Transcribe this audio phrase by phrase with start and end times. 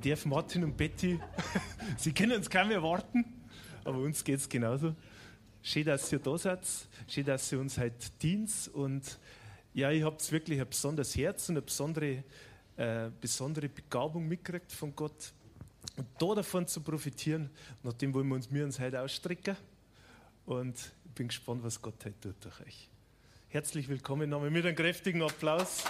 [0.00, 1.18] Ich darf Martin und Betty,
[1.98, 3.24] Sie können es kaum erwarten,
[3.82, 4.94] aber uns geht es genauso.
[5.60, 6.60] Schön, dass ihr da seid,
[7.08, 9.18] schön, dass ihr uns heute dient und
[9.74, 12.22] ja, ihr habt wirklich ein besonderes Herz und eine besondere,
[12.76, 15.32] äh, besondere Begabung mitgekriegt von Gott.
[15.96, 17.50] Und da davon zu profitieren,
[17.82, 19.56] nach dem wollen wir uns, wir uns heute ausstrecken.
[20.46, 20.76] Und
[21.06, 22.88] ich bin gespannt, was Gott heute tut durch euch.
[23.48, 25.82] Herzlich willkommen nochmal mit einem kräftigen Applaus.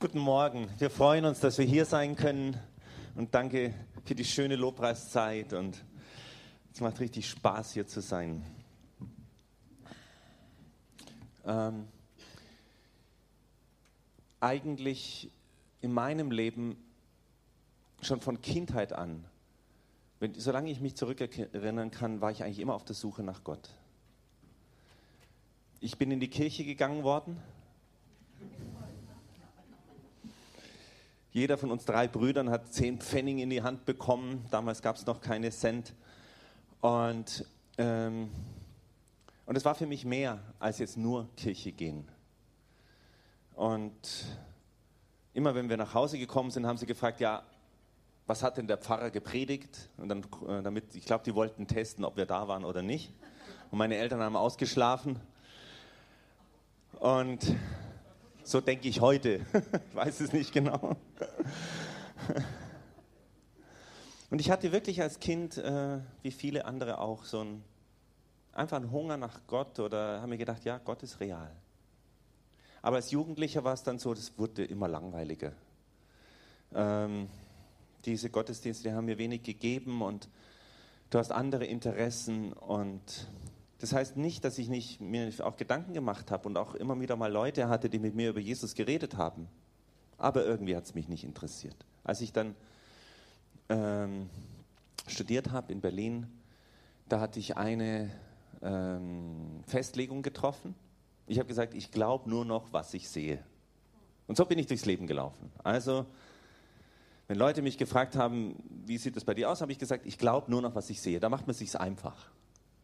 [0.00, 0.68] Guten Morgen.
[0.78, 2.56] Wir freuen uns, dass wir hier sein können
[3.16, 3.74] und danke
[4.04, 5.84] für die schöne Lobpreiszeit und
[6.72, 8.44] es macht richtig Spaß hier zu sein.
[11.44, 11.88] Ähm,
[14.38, 15.32] eigentlich
[15.80, 16.76] in meinem Leben
[18.00, 19.24] schon von Kindheit an,
[20.20, 23.70] wenn, solange ich mich zurückerinnern kann, war ich eigentlich immer auf der Suche nach Gott.
[25.80, 27.42] Ich bin in die Kirche gegangen worden
[31.38, 34.44] Jeder von uns drei Brüdern hat zehn Pfennig in die Hand bekommen.
[34.50, 35.94] Damals gab es noch keine Cent.
[36.80, 37.46] Und,
[37.78, 38.28] ähm,
[39.46, 42.08] und es war für mich mehr als jetzt nur Kirche gehen.
[43.54, 43.92] Und
[45.32, 47.44] immer wenn wir nach Hause gekommen sind, haben sie gefragt, ja,
[48.26, 49.90] was hat denn der Pfarrer gepredigt?
[49.96, 53.12] Und dann, äh, damit, ich glaube, die wollten testen, ob wir da waren oder nicht.
[53.70, 55.20] Und meine Eltern haben ausgeschlafen.
[56.98, 57.54] Und
[58.48, 59.44] so denke ich heute.
[59.90, 60.96] ich weiß es nicht genau.
[64.30, 67.62] Und ich hatte wirklich als Kind, äh, wie viele andere auch, so ein,
[68.52, 71.54] einfach einen Hunger nach Gott oder habe mir gedacht, ja, Gott ist real.
[72.80, 75.52] Aber als Jugendlicher war es dann so, das wurde immer langweiliger.
[76.74, 77.28] Ähm,
[78.06, 80.30] diese Gottesdienste, die haben mir wenig gegeben und
[81.10, 83.28] du hast andere Interessen und
[83.78, 87.14] das heißt nicht, dass ich nicht mir auch Gedanken gemacht habe und auch immer wieder
[87.14, 89.48] mal Leute hatte, die mit mir über Jesus geredet haben.
[90.16, 91.76] Aber irgendwie hat es mich nicht interessiert.
[92.02, 92.56] Als ich dann
[93.68, 94.28] ähm,
[95.06, 96.26] studiert habe in Berlin,
[97.08, 98.10] da hatte ich eine
[98.62, 100.74] ähm, Festlegung getroffen.
[101.28, 103.38] Ich habe gesagt, ich glaube nur noch, was ich sehe.
[104.26, 105.52] Und so bin ich durchs Leben gelaufen.
[105.62, 106.04] Also,
[107.28, 108.56] wenn Leute mich gefragt haben,
[108.86, 111.00] wie sieht das bei dir aus, habe ich gesagt, ich glaube nur noch, was ich
[111.00, 111.20] sehe.
[111.20, 112.30] Da macht man es sich einfach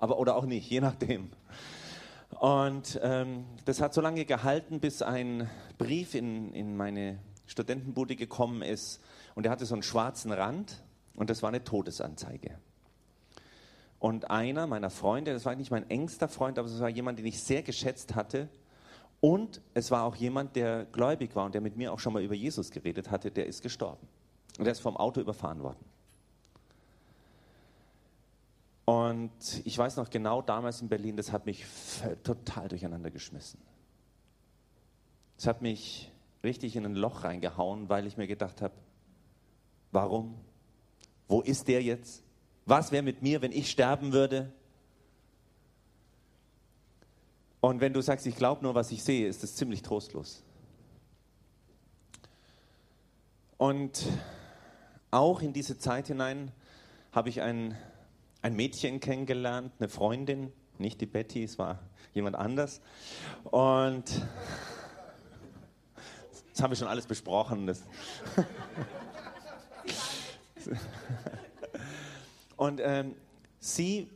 [0.05, 1.31] aber oder auch nicht, je nachdem.
[2.39, 5.49] Und ähm, das hat so lange gehalten, bis ein
[5.79, 9.01] Brief in, in meine Studentenbude gekommen ist
[9.35, 10.83] und der hatte so einen schwarzen Rand
[11.17, 12.59] und das war eine Todesanzeige.
[13.99, 17.25] Und einer meiner Freunde, das war nicht mein engster Freund, aber es war jemand, den
[17.25, 18.51] ich sehr geschätzt hatte.
[19.21, 22.23] Und es war auch jemand, der gläubig war und der mit mir auch schon mal
[22.23, 24.07] über Jesus geredet hatte, der ist gestorben.
[24.59, 25.83] Und der ist vom Auto überfahren worden.
[28.85, 31.65] Und ich weiß noch genau, damals in Berlin, das hat mich
[32.23, 33.61] total durcheinander geschmissen.
[35.39, 36.13] Es hat mich
[36.43, 38.75] richtig in ein Loch reingehauen, weil ich mir gedacht habe,
[39.91, 40.39] warum?
[41.29, 42.23] Wo ist der jetzt?
[42.67, 44.53] Was wäre mit mir, wenn ich sterben würde?
[47.61, 50.43] Und wenn du sagst, ich glaube nur, was ich sehe, ist das ziemlich trostlos.
[53.57, 54.07] Und
[55.11, 56.53] auch in diese Zeit hinein
[57.13, 57.79] habe ich ein
[58.45, 61.79] ein Mädchen kennengelernt, eine Freundin, nicht die Betty, es war
[62.13, 62.83] jemand anders.
[63.45, 64.05] Und
[66.53, 67.67] das haben wir schon alles besprochen.
[72.57, 73.15] Und ähm,
[73.61, 74.11] sie,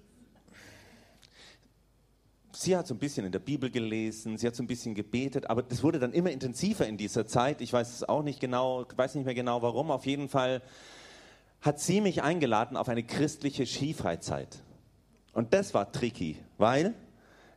[2.52, 5.48] sie hat so ein bisschen in der Bibel gelesen, sie hat so ein bisschen gebetet,
[5.48, 7.62] aber das wurde dann immer intensiver in dieser Zeit.
[7.62, 9.90] Ich weiß es auch nicht genau, weiß nicht mehr genau warum.
[9.90, 10.60] Auf jeden Fall
[11.60, 14.62] hat sie mich eingeladen auf eine christliche Skifreizeit.
[15.32, 16.94] Und das war tricky, weil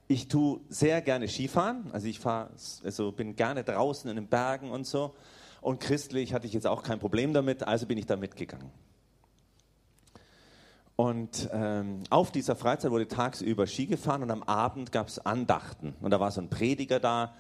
[0.07, 1.89] ich tue sehr gerne Skifahren.
[1.93, 2.49] Also ich fahr,
[2.83, 5.15] also bin gerne draußen in den Bergen und so.
[5.61, 8.71] Und christlich hatte ich jetzt auch kein Problem damit, also bin ich da mitgegangen.
[10.95, 15.95] Und ähm, auf dieser Freizeit wurde tagsüber Ski gefahren und am Abend gab es Andachten.
[16.01, 17.33] Und da war so ein Prediger da.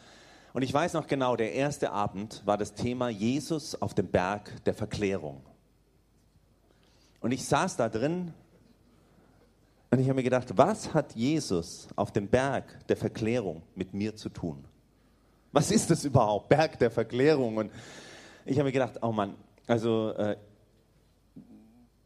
[0.53, 4.63] Und ich weiß noch genau, der erste Abend war das Thema Jesus auf dem Berg
[4.65, 5.43] der Verklärung.
[7.21, 8.33] Und ich saß da drin
[9.91, 14.15] Und ich habe mir gedacht, was hat Jesus auf dem Berg der Verklärung mit mir
[14.15, 14.65] zu tun?
[15.51, 17.57] Was ist das überhaupt, Berg der Verklärung?
[17.57, 17.71] Und
[18.45, 19.35] ich habe mir gedacht, oh Mann,
[19.67, 20.37] also äh,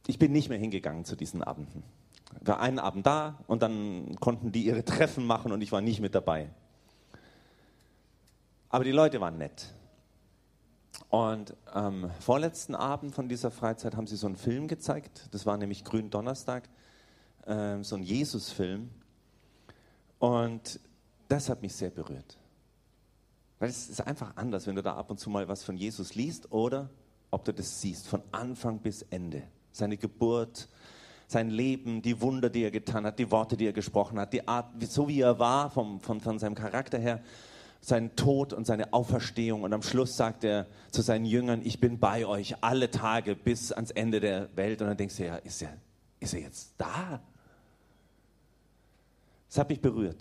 [0.08, 1.84] ich bin nicht mehr hingegangen zu diesen Abenden.
[2.42, 5.82] Ich war einen Abend da und dann konnten die ihre Treffen machen und ich war
[5.82, 6.50] nicht mit dabei.
[8.70, 9.75] Aber die Leute waren nett.
[11.10, 15.28] Und am vorletzten Abend von dieser Freizeit haben sie so einen Film gezeigt.
[15.32, 16.70] Das war nämlich Gründonnerstag,
[17.46, 18.90] äh, so ein Jesus-Film.
[20.20, 20.80] Und
[21.28, 22.38] das hat mich sehr berührt.
[23.60, 26.16] Weil es ist einfach anders, wenn du da ab und zu mal was von Jesus
[26.16, 26.90] liest oder
[27.32, 29.44] ob du das siehst, von Anfang bis Ende.
[29.72, 30.70] Seine Geburt,
[31.28, 34.48] sein Leben, die Wunder, die er getan hat, die Worte, die er gesprochen hat, die
[34.48, 37.22] Art, so wie er war, vom, von, von seinem Charakter her,
[37.82, 39.64] seinen Tod und seine Auferstehung.
[39.64, 43.72] Und am Schluss sagt er zu seinen Jüngern, ich bin bei euch alle Tage bis
[43.72, 44.82] ans Ende der Welt.
[44.82, 45.78] Und dann denkst du, ja, ist er,
[46.20, 47.22] ist er jetzt da?
[49.48, 50.18] Das hat mich berührt.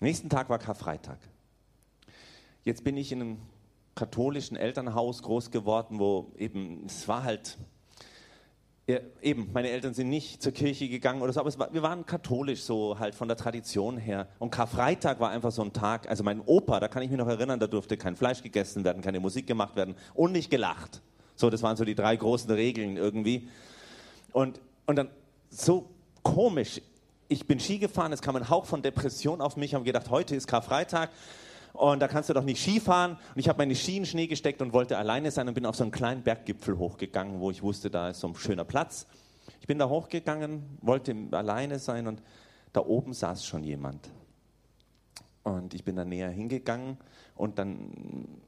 [0.00, 1.18] Nächsten Tag war Karfreitag.
[2.64, 3.38] Jetzt bin ich in einem
[3.94, 7.58] katholischen Elternhaus groß geworden, wo eben, es war halt,
[8.88, 12.06] ja, eben, meine Eltern sind nicht zur Kirche gegangen oder so, aber war, wir waren
[12.06, 14.28] katholisch so halt von der Tradition her.
[14.38, 17.28] Und Karfreitag war einfach so ein Tag, also mein Opa, da kann ich mich noch
[17.28, 21.02] erinnern, da durfte kein Fleisch gegessen werden, keine Musik gemacht werden und nicht gelacht.
[21.36, 23.50] So, das waren so die drei großen Regeln irgendwie.
[24.32, 25.10] Und, und dann
[25.50, 25.90] so
[26.22, 26.80] komisch,
[27.28, 30.34] ich bin Ski gefahren, es kam ein Hauch von Depression auf mich, habe gedacht, heute
[30.34, 31.10] ist Karfreitag
[31.78, 33.12] und da kannst du doch nicht Ski fahren.
[33.12, 35.76] Und ich habe meine Ski in Schnee gesteckt und wollte alleine sein und bin auf
[35.76, 39.06] so einen kleinen Berggipfel hochgegangen, wo ich wusste, da ist so ein schöner Platz.
[39.60, 42.20] Ich bin da hochgegangen, wollte alleine sein und
[42.72, 44.10] da oben saß schon jemand.
[45.44, 46.98] Und ich bin da näher hingegangen
[47.36, 48.42] und dann,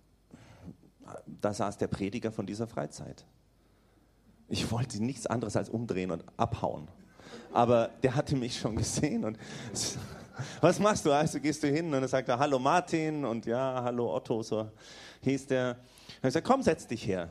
[1.26, 3.24] da saß der Prediger von dieser Freizeit.
[4.48, 6.88] Ich wollte nichts anderes als umdrehen und abhauen.
[7.52, 9.38] Aber der hatte mich schon gesehen und
[10.60, 11.12] was machst du?
[11.12, 14.70] Also gehst du hin und dann sagt er, hallo Martin und ja, hallo Otto, so
[15.22, 15.76] hieß der.
[16.22, 17.28] Und ich sage, komm, setz dich her.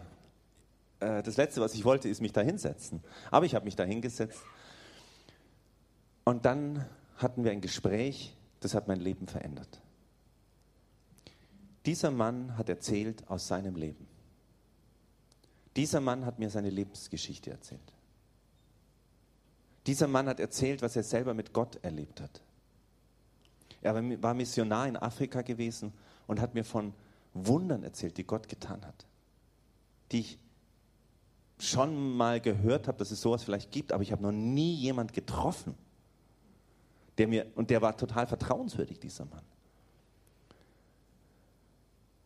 [0.99, 3.01] Äh, das Letzte, was ich wollte, ist mich da hinsetzen.
[3.31, 4.41] Aber ich habe mich da hingesetzt.
[6.23, 6.85] Und dann
[7.17, 9.81] hatten wir ein Gespräch, das hat mein Leben verändert.
[11.85, 14.07] Dieser Mann hat erzählt aus seinem Leben.
[15.75, 17.93] Dieser Mann hat mir seine Lebensgeschichte erzählt.
[19.87, 22.41] Dieser Mann hat erzählt, was er selber mit Gott erlebt hat.
[23.81, 25.93] Er war Missionar in Afrika gewesen
[26.27, 26.93] und hat mir von
[27.33, 29.05] Wundern erzählt, die Gott getan hat.
[30.11, 30.39] Die ich
[31.59, 35.13] schon mal gehört habe, dass es sowas vielleicht gibt, aber ich habe noch nie jemand
[35.13, 35.75] getroffen,
[37.17, 39.43] der mir, und der war total vertrauenswürdig, dieser Mann.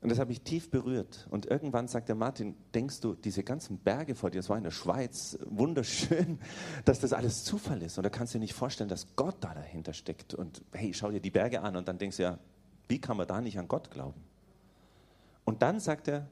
[0.04, 1.28] Und das hat mich tief berührt.
[1.32, 4.66] Und irgendwann sagt der Martin, denkst du, diese ganzen Berge vor dir, das war in
[4.66, 6.40] der Schweiz, wunderschön,
[6.86, 7.98] dass das alles Zufall ist.
[7.98, 10.34] Und da kannst du dir nicht vorstellen, dass Gott da dahinter steckt.
[10.34, 12.38] Und hey, schau dir die Berge an und dann denkst du ja,
[12.90, 14.22] wie kann man da nicht an Gott glauben?
[15.46, 16.28] Und dann sagt er,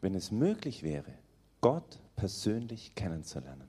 [0.00, 1.14] wenn es möglich wäre,
[1.60, 3.68] Gott persönlich kennenzulernen,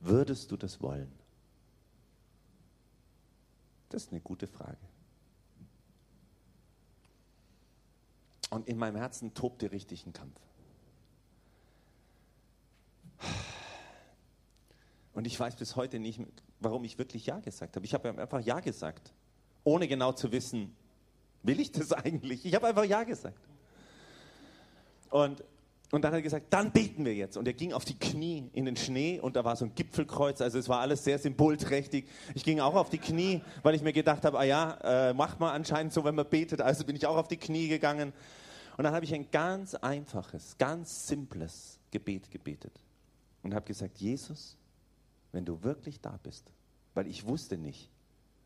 [0.00, 1.12] würdest du das wollen?
[3.90, 4.78] Das ist eine gute Frage.
[8.50, 10.40] Und in meinem Herzen tobte richtig ein Kampf.
[15.12, 16.20] Und ich weiß bis heute nicht,
[16.60, 17.86] warum ich wirklich Ja gesagt habe.
[17.86, 19.12] Ich habe einfach Ja gesagt,
[19.64, 20.74] ohne genau zu wissen,
[21.42, 22.44] will ich das eigentlich?
[22.44, 23.38] Ich habe einfach Ja gesagt.
[25.10, 25.42] Und,
[25.92, 27.36] und dann hat er gesagt, dann beten wir jetzt.
[27.36, 30.40] Und er ging auf die Knie in den Schnee und da war so ein Gipfelkreuz.
[30.40, 32.06] Also es war alles sehr symbolträchtig.
[32.34, 35.40] Ich ging auch auf die Knie, weil ich mir gedacht habe, ah ja, äh, macht
[35.40, 36.60] man anscheinend so, wenn man betet.
[36.60, 38.12] Also bin ich auch auf die Knie gegangen
[38.76, 42.72] und dann habe ich ein ganz einfaches, ganz simples Gebet gebetet
[43.42, 44.56] und habe gesagt, Jesus,
[45.32, 46.50] wenn du wirklich da bist,
[46.94, 47.90] weil ich wusste nicht,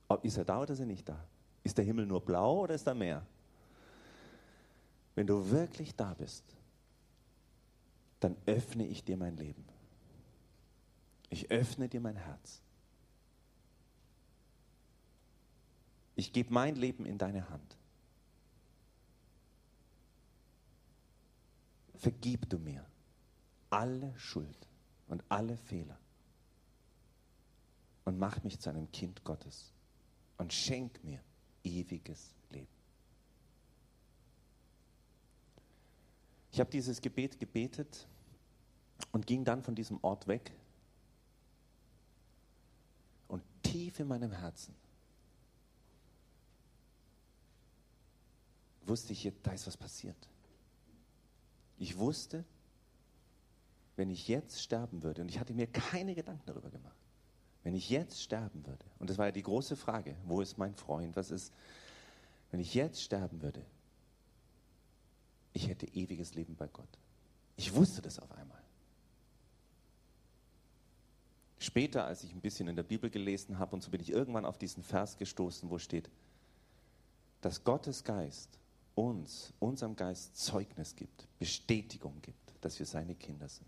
[0.08, 1.24] ob ist er da oder ist er nicht da?
[1.62, 3.24] Ist der Himmel nur blau oder ist da Meer?
[5.14, 6.42] Wenn du wirklich da bist,
[8.21, 9.64] dann öffne ich dir mein Leben.
[11.30, 12.62] Ich öffne dir mein Herz.
[16.16, 17.76] Ich gebe mein Leben in deine Hand.
[22.04, 22.85] vergib du mir
[23.71, 24.68] alle Schuld
[25.09, 25.99] und alle Fehler
[28.04, 29.73] und mach mich zu einem Kind Gottes
[30.37, 31.18] und schenk mir
[31.62, 32.68] ewiges Leben.
[36.54, 38.06] Ich habe dieses Gebet gebetet
[39.11, 40.52] und ging dann von diesem Ort weg
[43.26, 44.73] und tief in meinem Herzen
[48.87, 50.28] wusste ich, da ist was passiert.
[51.76, 52.44] Ich wusste,
[53.96, 56.94] wenn ich jetzt sterben würde, und ich hatte mir keine Gedanken darüber gemacht,
[57.64, 60.76] wenn ich jetzt sterben würde, und das war ja die große Frage, wo ist mein
[60.76, 61.52] Freund, was ist,
[62.52, 63.66] wenn ich jetzt sterben würde,
[65.54, 66.88] ich hätte ewiges Leben bei Gott.
[67.56, 68.61] Ich wusste das auf einmal.
[71.58, 74.44] Später, als ich ein bisschen in der Bibel gelesen habe, und so bin ich irgendwann
[74.44, 76.11] auf diesen Vers gestoßen, wo steht,
[77.40, 78.50] dass Gottes Geist
[78.94, 83.66] uns, unserem Geist Zeugnis gibt, Bestätigung gibt, dass wir seine Kinder sind.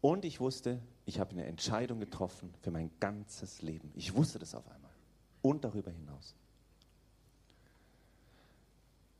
[0.00, 3.90] Und ich wusste, ich habe eine Entscheidung getroffen für mein ganzes Leben.
[3.94, 4.92] Ich wusste das auf einmal.
[5.42, 6.34] Und darüber hinaus.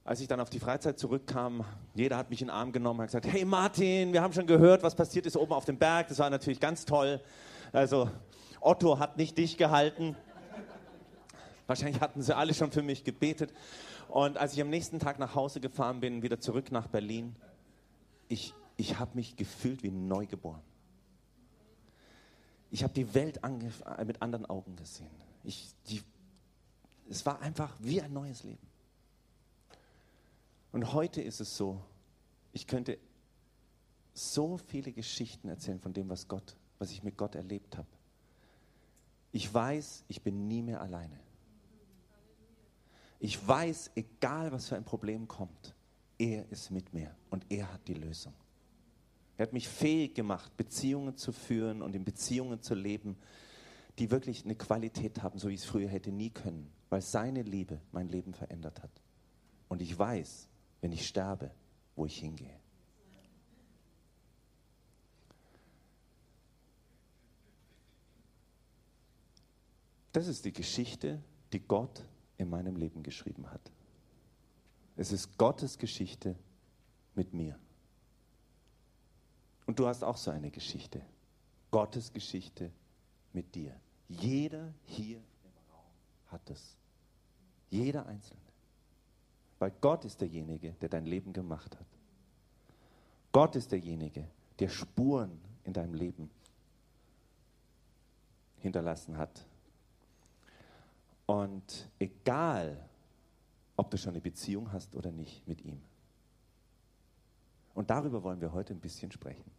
[0.07, 1.65] Als ich dann auf die Freizeit zurückkam,
[1.97, 4.85] jeder hat mich in den Arm genommen, hat gesagt, hey Martin, wir haben schon gehört,
[4.85, 6.07] was passiert ist oben auf dem Berg.
[6.07, 7.21] Das war natürlich ganz toll.
[7.73, 8.09] Also
[8.61, 10.15] Otto hat nicht dich gehalten.
[11.67, 13.53] Wahrscheinlich hatten sie alle schon für mich gebetet.
[14.07, 17.35] Und als ich am nächsten Tag nach Hause gefahren bin, wieder zurück nach Berlin,
[18.29, 20.63] ich, ich habe mich gefühlt wie neugeboren.
[22.71, 23.41] Ich habe die Welt
[24.07, 25.11] mit anderen Augen gesehen.
[25.43, 26.01] Ich, die,
[27.11, 28.66] es war einfach wie ein neues Leben.
[30.77, 31.81] Und heute ist es so,
[32.53, 32.99] ich könnte
[34.13, 37.89] so viele Geschichten erzählen von dem, was Gott, was ich mit Gott erlebt habe.
[39.33, 41.19] Ich weiß, ich bin nie mehr alleine.
[43.21, 45.75] Ich weiß, egal was für ein Problem kommt,
[46.19, 48.35] er ist mit mir und er hat die Lösung.
[49.39, 53.17] Er hat mich fähig gemacht, Beziehungen zu führen und in Beziehungen zu leben,
[53.99, 57.41] die wirklich eine Qualität haben, so wie ich es früher hätte nie können, weil seine
[57.41, 58.93] Liebe mein Leben verändert hat.
[59.69, 61.51] Und ich weiß, wenn ich sterbe,
[61.95, 62.59] wo ich hingehe.
[70.13, 72.03] Das ist die Geschichte, die Gott
[72.39, 73.61] in meinem Leben geschrieben hat.
[74.97, 76.37] Es ist Gottes Geschichte
[77.15, 77.59] mit mir.
[79.67, 81.03] Und du hast auch so eine Geschichte.
[81.71, 82.73] Gottes Geschichte
[83.33, 83.79] mit dir.
[84.09, 85.93] Jeder hier im Raum
[86.29, 86.77] hat es.
[87.69, 88.46] Jeder Einzelne.
[89.59, 91.87] Weil Gott ist derjenige, der dein Leben gemacht hat.
[93.33, 96.31] Gott ist derjenige, der Spuren in deinem Leben
[98.59, 99.47] hinterlassen hat.
[101.27, 102.89] Und egal,
[103.77, 105.81] ob du schon eine Beziehung hast oder nicht mit ihm.
[107.75, 109.51] Und darüber wollen wir heute ein bisschen sprechen.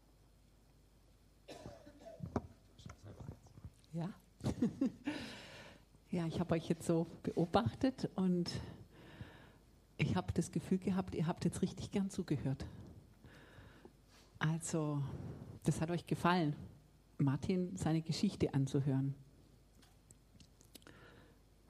[3.93, 4.09] Ja.
[6.11, 8.51] ja, ich habe euch jetzt so beobachtet und
[9.97, 12.65] ich habe das Gefühl gehabt, ihr habt jetzt richtig gern zugehört.
[14.39, 15.01] Also,
[15.63, 16.55] das hat euch gefallen,
[17.17, 19.15] Martin seine Geschichte anzuhören.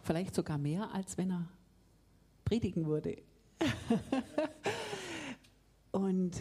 [0.04, 1.48] Vielleicht sogar mehr, als wenn er
[2.46, 3.22] predigen würde.
[5.92, 6.40] Und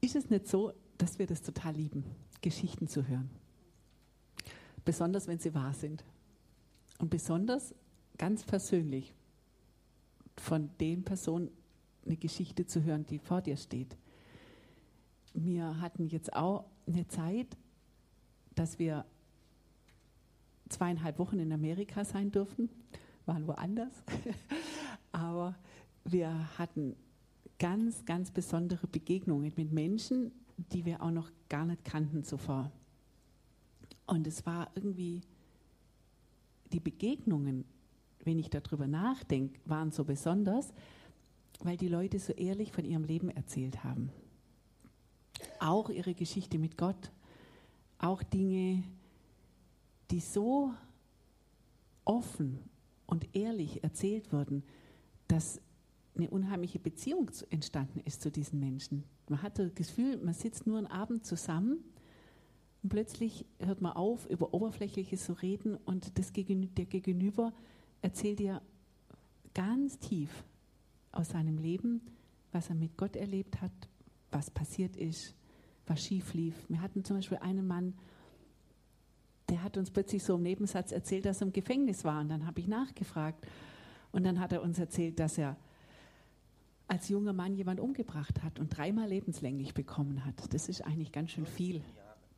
[0.00, 2.04] ist es nicht so, dass wir das total lieben,
[2.40, 3.30] Geschichten zu hören?
[4.84, 6.04] Besonders wenn sie wahr sind.
[6.98, 7.74] Und besonders
[8.18, 9.14] ganz persönlich,
[10.36, 11.50] von den Personen
[12.04, 13.96] eine Geschichte zu hören, die vor dir steht.
[15.34, 17.56] Wir hatten jetzt auch eine Zeit,
[18.54, 19.04] dass wir
[20.68, 22.68] zweieinhalb Wochen in Amerika sein durften,
[23.26, 23.92] waren woanders,
[25.12, 25.54] aber
[26.04, 26.96] wir hatten
[27.58, 32.72] ganz, ganz besondere Begegnungen mit Menschen, die wir auch noch gar nicht kannten zuvor.
[34.06, 35.20] Und es war irgendwie,
[36.72, 37.64] die Begegnungen
[38.24, 40.72] wenn ich darüber nachdenke, waren so besonders,
[41.60, 44.10] weil die Leute so ehrlich von ihrem Leben erzählt haben.
[45.60, 47.10] Auch ihre Geschichte mit Gott,
[47.98, 48.82] auch Dinge,
[50.10, 50.72] die so
[52.04, 52.58] offen
[53.06, 54.62] und ehrlich erzählt wurden,
[55.28, 55.60] dass
[56.16, 59.04] eine unheimliche Beziehung entstanden ist zu diesen Menschen.
[59.28, 61.78] Man hat das Gefühl, man sitzt nur einen Abend zusammen
[62.82, 67.52] und plötzlich hört man auf, über Oberflächliches zu reden und das der Gegenüber
[68.02, 68.60] erzählt dir
[69.54, 70.44] ganz tief
[71.12, 72.00] aus seinem Leben,
[72.52, 73.72] was er mit Gott erlebt hat,
[74.30, 75.34] was passiert ist,
[75.86, 76.54] was schief lief.
[76.68, 77.94] Wir hatten zum Beispiel einen Mann,
[79.48, 82.20] der hat uns plötzlich so im Nebensatz erzählt, dass er im Gefängnis war.
[82.20, 83.46] Und dann habe ich nachgefragt.
[84.10, 85.56] Und dann hat er uns erzählt, dass er
[86.88, 90.52] als junger Mann jemand umgebracht hat und dreimal lebenslänglich bekommen hat.
[90.52, 91.82] Das ist eigentlich ganz schön viel.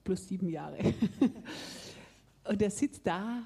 [0.04, 0.78] Plus sieben Jahre.
[2.48, 3.44] und er sitzt da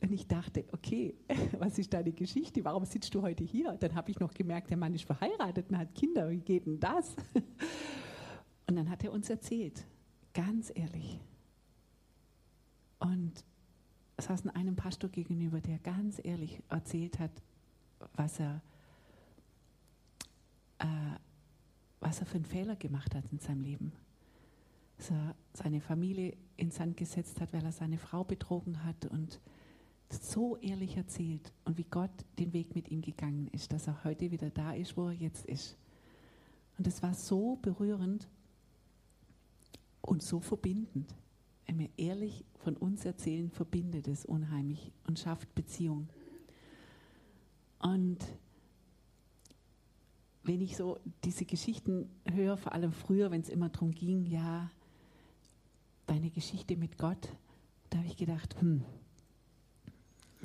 [0.00, 1.14] und ich dachte, okay,
[1.58, 2.64] was ist deine Geschichte?
[2.64, 3.76] Warum sitzt du heute hier?
[3.80, 6.30] Dann habe ich noch gemerkt, der Mann ist verheiratet und hat Kinder.
[6.30, 7.16] Wie geht denn das?
[8.66, 9.86] Und dann hat er uns erzählt,
[10.34, 11.18] ganz ehrlich.
[12.98, 13.42] Und
[14.18, 17.30] es saß einem Pastor gegenüber, der ganz ehrlich erzählt hat,
[18.14, 18.60] was er,
[20.80, 20.86] äh,
[22.00, 23.92] was er für einen Fehler gemacht hat in seinem Leben.
[24.98, 29.40] Dass er seine Familie in Sand gesetzt hat, weil er seine Frau betrogen hat und
[30.12, 34.30] so ehrlich erzählt und wie Gott den Weg mit ihm gegangen ist, dass er heute
[34.30, 35.76] wieder da ist, wo er jetzt ist.
[36.78, 38.28] Und es war so berührend
[40.00, 41.14] und so verbindend.
[41.66, 46.08] Wenn wir ehrlich von uns erzählen, verbindet es unheimlich und schafft Beziehung.
[47.78, 48.18] Und
[50.44, 54.70] wenn ich so diese Geschichten höre, vor allem früher, wenn es immer darum ging, ja,
[56.06, 57.28] deine Geschichte mit Gott,
[57.90, 58.82] da habe ich gedacht, hm,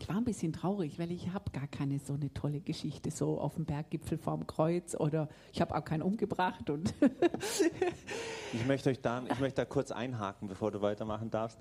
[0.07, 3.55] war ein bisschen traurig, weil ich habe gar keine so eine tolle Geschichte, so auf
[3.55, 6.69] dem Berggipfel vorm Kreuz oder ich habe auch keinen umgebracht.
[6.69, 6.93] Und
[8.53, 11.59] ich, möchte euch da, ich möchte da kurz einhaken, bevor du weitermachen darfst.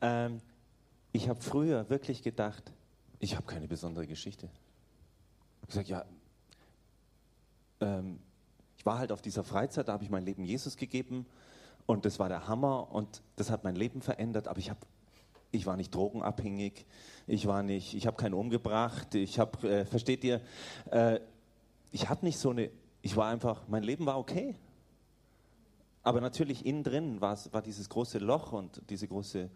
[0.00, 0.40] Ähm,
[1.12, 2.72] ich habe früher wirklich gedacht,
[3.18, 4.50] ich habe keine besondere Geschichte.
[5.66, 6.04] Ich sage, ja,
[7.80, 8.18] ähm,
[8.76, 11.24] ich war halt auf dieser Freizeit, da habe ich mein Leben Jesus gegeben
[11.86, 14.80] und das war der Hammer und das hat mein Leben verändert, aber ich habe
[15.54, 16.86] ich war nicht drogenabhängig,
[17.26, 20.40] ich war nicht, ich habe keinen umgebracht, ich habe, äh, versteht ihr,
[20.90, 21.20] äh,
[21.92, 22.70] ich hatte nicht so eine,
[23.02, 24.56] ich war einfach, mein Leben war okay.
[26.02, 29.48] Aber natürlich innen drin war dieses große Loch und diese große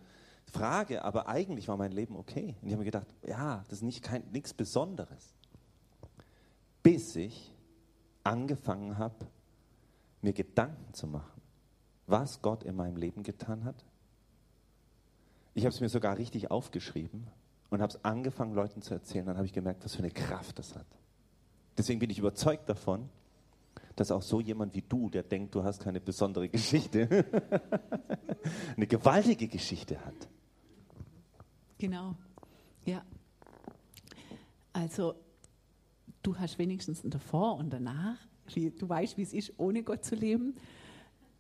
[0.47, 2.57] Frage, aber eigentlich war mein Leben okay.
[2.63, 5.35] Und ich habe mir gedacht, ja, das ist nicht nichts Besonderes.
[6.83, 7.55] Bis ich
[8.25, 9.27] angefangen habe,
[10.23, 11.43] mir Gedanken zu machen,
[12.07, 13.85] was Gott in meinem Leben getan hat.
[15.59, 17.27] Ich habe es mir sogar richtig aufgeschrieben
[17.69, 19.27] und habe es angefangen, Leuten zu erzählen.
[19.27, 20.87] Dann habe ich gemerkt, was für eine Kraft das hat.
[21.77, 23.09] Deswegen bin ich überzeugt davon,
[23.97, 27.25] dass auch so jemand wie du, der denkt, du hast keine besondere Geschichte,
[28.77, 30.29] eine gewaltige Geschichte hat.
[31.79, 32.15] Genau,
[32.85, 33.05] ja.
[34.73, 35.17] Also
[36.23, 38.17] du hast wenigstens Davor und danach.
[38.55, 40.55] Du weißt, wie es ist, ohne Gott zu leben.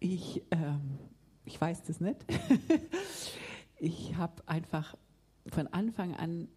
[0.01, 0.99] Ich, ähm,
[1.45, 2.17] ich weiß das nicht.
[3.79, 4.97] ich habe einfach
[5.47, 6.49] von Anfang an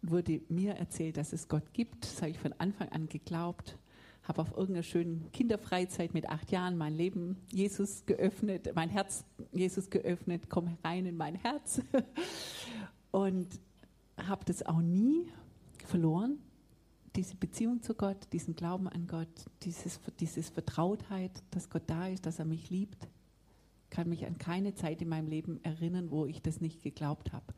[0.00, 2.04] wurde mir erzählt, dass es Gott gibt.
[2.04, 3.76] Das habe ich von Anfang an geglaubt.
[4.22, 9.90] Habe auf irgendeiner schönen Kinderfreizeit mit acht Jahren mein Leben Jesus geöffnet, mein Herz Jesus
[9.90, 11.80] geöffnet, komm rein in mein Herz.
[13.10, 13.48] Und
[14.16, 15.26] habe das auch nie
[15.86, 16.38] verloren
[17.16, 19.28] diese Beziehung zu Gott, diesen Glauben an Gott,
[19.62, 23.08] dieses, dieses Vertrautheit, dass Gott da ist, dass er mich liebt,
[23.90, 27.54] kann mich an keine Zeit in meinem Leben erinnern, wo ich das nicht geglaubt habe.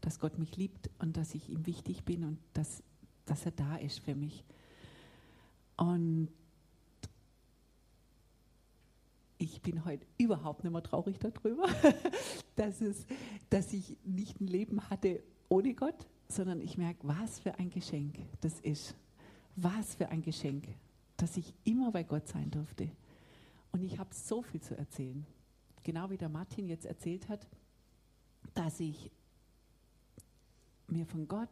[0.00, 2.82] Dass Gott mich liebt und dass ich ihm wichtig bin und dass,
[3.26, 4.44] dass er da ist für mich.
[5.76, 6.28] Und
[9.38, 11.68] ich bin heute überhaupt nicht mehr traurig darüber,
[12.56, 13.06] dass, es,
[13.50, 18.18] dass ich nicht ein Leben hatte ohne Gott, sondern ich merke, was für ein Geschenk
[18.40, 18.94] das ist.
[19.56, 20.68] Was für ein Geschenk,
[21.16, 22.90] dass ich immer bei Gott sein durfte.
[23.72, 25.26] Und ich habe so viel zu erzählen.
[25.82, 27.46] Genau wie der Martin jetzt erzählt hat,
[28.54, 29.10] dass ich
[30.88, 31.48] mir von Gott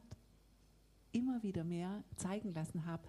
[1.12, 3.02] immer wieder mehr zeigen lassen habe,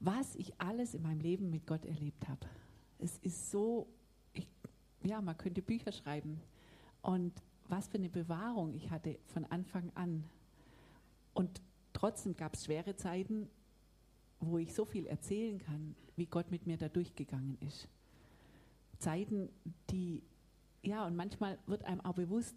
[0.00, 2.46] was ich alles in meinem Leben mit Gott erlebt habe.
[2.98, 3.88] Es ist so,
[4.32, 4.48] ich,
[5.02, 6.40] ja, man könnte Bücher schreiben.
[7.02, 7.32] Und
[7.68, 10.24] was für eine Bewahrung ich hatte von Anfang an.
[11.34, 13.48] Und trotzdem gab es schwere Zeiten,
[14.40, 17.88] wo ich so viel erzählen kann, wie Gott mit mir da durchgegangen ist.
[19.02, 19.48] Zeiten,
[19.90, 20.22] die,
[20.82, 22.56] ja, und manchmal wird einem auch bewusst,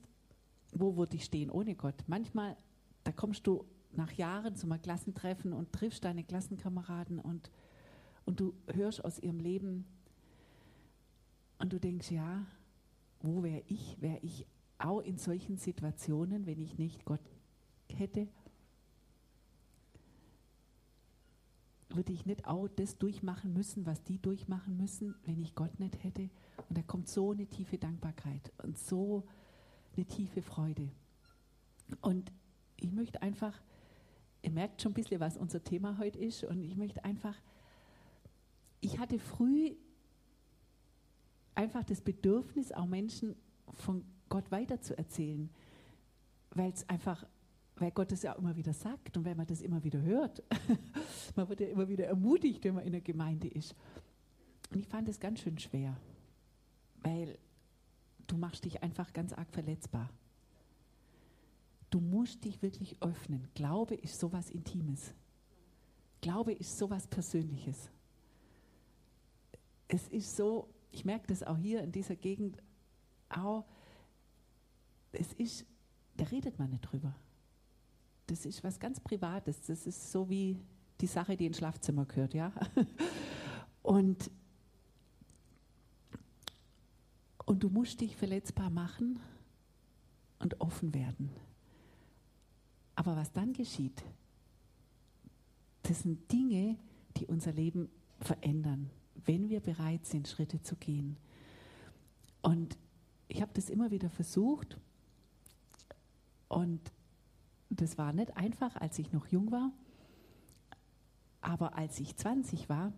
[0.71, 1.95] wo würde ich stehen ohne Gott.
[2.07, 2.55] Manchmal,
[3.03, 7.51] da kommst du nach Jahren zu einem Klassentreffen und triffst deine Klassenkameraden und,
[8.25, 9.85] und du hörst aus ihrem Leben
[11.59, 12.45] und du denkst, ja,
[13.21, 13.99] wo wäre ich?
[14.01, 14.45] Wäre ich
[14.77, 17.21] auch in solchen Situationen, wenn ich nicht Gott
[17.89, 18.27] hätte,
[21.95, 26.03] würde ich nicht auch das durchmachen müssen, was die durchmachen müssen, wenn ich Gott nicht
[26.03, 26.29] hätte.
[26.69, 29.23] Und da kommt so eine tiefe Dankbarkeit und so
[29.95, 30.89] eine tiefe Freude.
[32.01, 32.31] Und
[32.77, 33.59] ich möchte einfach,
[34.41, 37.35] ihr merkt schon ein bisschen, was unser Thema heute ist, und ich möchte einfach,
[38.81, 39.75] ich hatte früh
[41.55, 43.35] einfach das Bedürfnis, auch Menschen
[43.73, 45.49] von Gott weiterzuerzählen,
[46.51, 47.25] weil es einfach,
[47.77, 50.43] weil Gott es ja auch immer wieder sagt und weil man das immer wieder hört.
[51.35, 53.75] man wird ja immer wieder ermutigt, wenn man in der Gemeinde ist.
[54.71, 55.97] Und ich fand es ganz schön schwer,
[57.01, 57.37] weil
[58.27, 60.09] du machst dich einfach ganz arg verletzbar.
[61.89, 63.47] Du musst dich wirklich öffnen.
[63.53, 65.13] Glaube ist sowas Intimes.
[66.21, 67.91] Glaube ist sowas Persönliches.
[69.87, 72.57] Es ist so, ich merke das auch hier in dieser Gegend,
[73.29, 73.65] auch
[75.11, 75.65] es ist,
[76.17, 77.15] da redet man nicht drüber.
[78.27, 79.61] Das ist was ganz Privates.
[79.61, 80.59] Das ist so wie
[81.01, 82.51] die Sache, die ins Schlafzimmer gehört, ja.
[83.83, 84.31] Und,
[87.45, 89.19] Und du musst dich verletzbar machen
[90.39, 91.29] und offen werden.
[92.95, 94.03] Aber was dann geschieht,
[95.83, 96.77] das sind Dinge,
[97.17, 98.89] die unser Leben verändern,
[99.25, 101.17] wenn wir bereit sind, Schritte zu gehen.
[102.41, 102.77] Und
[103.27, 104.77] ich habe das immer wieder versucht
[106.47, 106.91] und
[107.81, 109.71] das war nicht einfach, als ich noch jung war.
[111.41, 112.93] Aber als ich 20 war,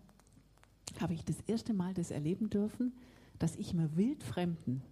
[1.00, 2.94] habe ich das erste Mal das erleben dürfen,
[3.38, 4.82] dass ich mir Wildfremden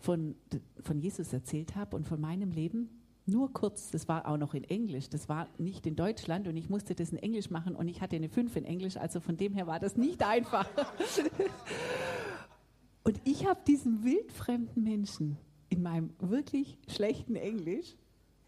[0.00, 0.34] von,
[0.82, 2.90] von Jesus erzählt habe und von meinem Leben.
[3.26, 6.70] Nur kurz, das war auch noch in Englisch, das war nicht in Deutschland und ich
[6.70, 9.52] musste das in Englisch machen und ich hatte eine 5 in Englisch, also von dem
[9.52, 10.66] her war das nicht einfach.
[13.04, 15.36] und ich habe diesen wildfremden Menschen
[15.68, 17.96] in meinem wirklich schlechten Englisch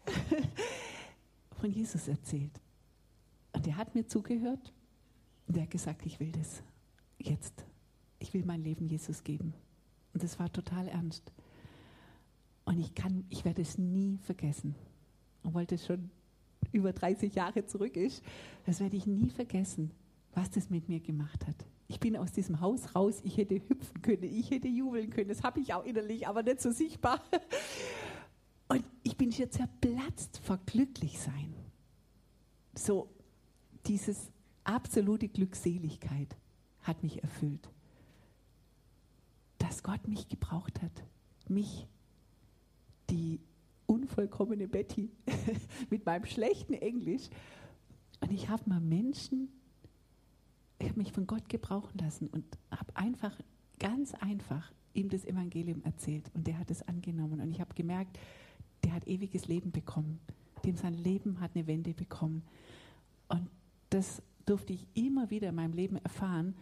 [1.59, 2.59] von Jesus erzählt.
[3.53, 4.73] Und er hat mir zugehört
[5.47, 6.63] und er hat gesagt, ich will das
[7.19, 7.65] jetzt.
[8.19, 9.53] Ich will mein Leben Jesus geben.
[10.13, 11.31] Und das war total ernst.
[12.65, 14.75] Und ich kann, ich werde es nie vergessen.
[15.43, 16.09] Obwohl das schon
[16.71, 18.23] über 30 Jahre zurück ist,
[18.65, 19.91] das werde ich nie vergessen,
[20.33, 21.55] was das mit mir gemacht hat.
[21.87, 25.43] Ich bin aus diesem Haus raus, ich hätte hüpfen können, ich hätte jubeln können, das
[25.43, 27.21] habe ich auch innerlich, aber nicht so sichtbar.
[29.11, 31.53] Ich bin hier zerplatzt vor Glücklichsein.
[32.73, 33.09] So,
[33.85, 34.31] dieses
[34.63, 36.37] absolute Glückseligkeit
[36.83, 37.69] hat mich erfüllt.
[39.57, 41.03] Dass Gott mich gebraucht hat.
[41.49, 41.89] Mich,
[43.09, 43.41] die
[43.85, 45.11] unvollkommene Betty,
[45.89, 47.29] mit meinem schlechten Englisch.
[48.21, 49.49] Und ich habe mal Menschen,
[50.79, 53.37] ich habe mich von Gott gebrauchen lassen und habe einfach,
[53.77, 56.31] ganz einfach ihm das Evangelium erzählt.
[56.33, 57.41] Und der hat es angenommen.
[57.41, 58.17] Und ich habe gemerkt,
[58.83, 60.19] der hat ewiges Leben bekommen.
[60.65, 62.43] Dem sein Leben hat eine Wende bekommen.
[63.27, 63.49] Und
[63.89, 66.55] das durfte ich immer wieder in meinem Leben erfahren.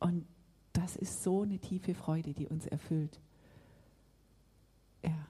[0.00, 0.26] Und
[0.72, 3.20] das ist so eine tiefe Freude, die uns erfüllt.
[5.02, 5.26] Ja.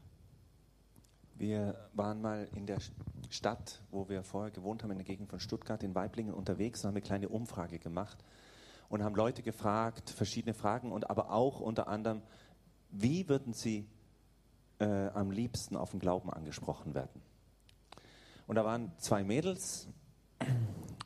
[1.36, 2.78] Wir waren mal in der
[3.28, 6.88] Stadt, wo wir vorher gewohnt haben, in der Gegend von Stuttgart, in Weiblingen unterwegs und
[6.88, 8.24] haben eine kleine Umfrage gemacht
[8.88, 12.22] und haben Leute gefragt, verschiedene Fragen und aber auch unter anderem,
[12.90, 13.88] wie würden sie
[14.84, 17.22] äh, am liebsten auf den Glauben angesprochen werden.
[18.46, 19.88] Und da waren zwei Mädels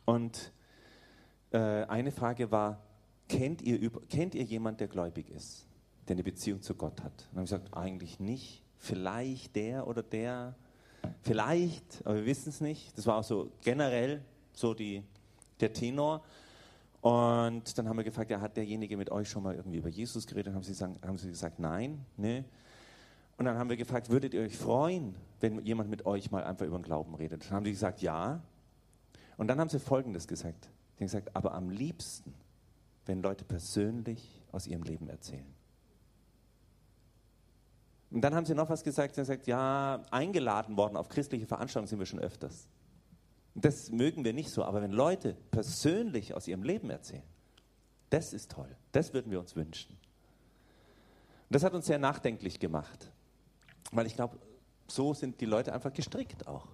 [0.05, 0.53] und
[1.53, 2.83] äh, eine Frage war,
[3.29, 5.67] kennt ihr, kennt ihr jemand, der gläubig ist,
[6.09, 7.13] der eine Beziehung zu Gott hat?
[7.13, 8.65] Und dann habe ich gesagt, eigentlich nicht.
[8.81, 10.55] Vielleicht der oder der,
[11.23, 12.97] vielleicht, aber wir wissen es nicht.
[12.97, 15.05] Das war auch so generell so die,
[15.61, 16.23] der Tenor.
[17.01, 20.27] Und dann haben wir gefragt, ja, hat derjenige mit euch schon mal irgendwie über Jesus
[20.27, 20.55] geredet?
[20.55, 22.45] Haben sie, sagen, haben sie gesagt, nein, ne.
[23.39, 26.67] Und dann haben wir gefragt, würdet ihr euch freuen, wenn jemand mit euch mal einfach
[26.67, 27.45] über den Glauben redet?
[27.45, 28.43] Dann haben die gesagt, ja.
[29.37, 30.65] Und dann haben sie Folgendes gesagt.
[30.65, 32.35] Sie haben gesagt, aber am liebsten,
[33.07, 35.47] wenn Leute persönlich aus ihrem Leben erzählen.
[38.11, 39.15] Und dann haben sie noch was gesagt.
[39.15, 42.67] Sie haben gesagt, ja, eingeladen worden auf christliche Veranstaltungen sind wir schon öfters.
[43.55, 44.65] Das mögen wir nicht so.
[44.65, 47.23] Aber wenn Leute persönlich aus ihrem Leben erzählen,
[48.11, 48.75] das ist toll.
[48.91, 49.93] Das würden wir uns wünschen.
[49.93, 53.13] Und das hat uns sehr nachdenklich gemacht.
[53.93, 54.39] Weil ich glaube,
[54.87, 56.69] so sind die Leute einfach gestrickt auch.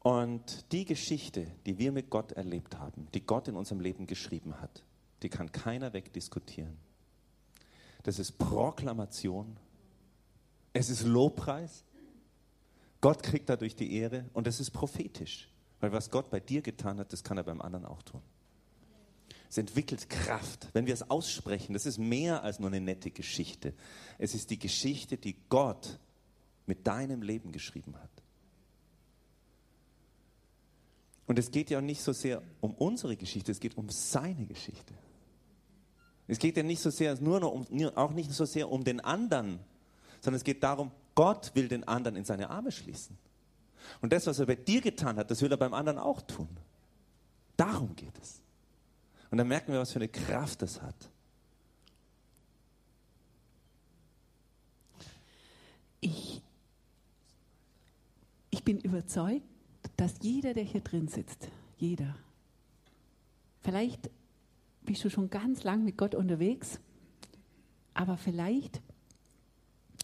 [0.00, 4.60] Und die Geschichte, die wir mit Gott erlebt haben, die Gott in unserem Leben geschrieben
[4.60, 4.84] hat,
[5.22, 6.76] die kann keiner wegdiskutieren.
[8.04, 9.56] Das ist Proklamation,
[10.72, 11.84] es ist Lobpreis.
[13.00, 15.48] Gott kriegt dadurch die Ehre und es ist prophetisch.
[15.80, 18.22] Weil was Gott bei dir getan hat, das kann er beim anderen auch tun.
[19.48, 20.68] Es entwickelt Kraft.
[20.72, 23.74] Wenn wir es aussprechen, das ist mehr als nur eine nette Geschichte.
[24.18, 25.98] Es ist die Geschichte, die Gott
[26.66, 28.10] mit deinem Leben geschrieben hat.
[31.26, 34.94] Und es geht ja nicht so sehr um unsere Geschichte, es geht um seine Geschichte.
[36.28, 39.00] Es geht ja nicht so sehr, nur noch um, auch nicht so sehr um den
[39.00, 39.60] anderen,
[40.20, 43.16] sondern es geht darum, Gott will den anderen in seine Arme schließen.
[44.00, 46.48] Und das, was er bei dir getan hat, das will er beim anderen auch tun.
[47.56, 48.40] Darum geht es.
[49.30, 50.94] Und dann merken wir, was für eine Kraft das hat.
[56.00, 56.42] Ich,
[58.50, 59.44] ich bin überzeugt,
[59.96, 62.14] dass jeder, der hier drin sitzt, jeder,
[63.62, 64.10] vielleicht
[64.82, 66.78] bist du schon ganz lang mit Gott unterwegs,
[67.94, 68.80] aber vielleicht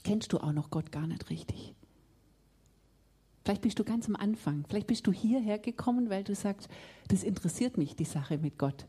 [0.02, 1.74] kennst du auch noch Gott gar nicht richtig.
[3.44, 4.64] Vielleicht bist du ganz am Anfang.
[4.68, 6.68] Vielleicht bist du hierher gekommen, weil du sagst,
[7.08, 8.86] das interessiert mich, die Sache mit Gott.